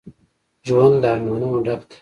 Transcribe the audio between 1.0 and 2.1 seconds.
له ارمانونو ډک دی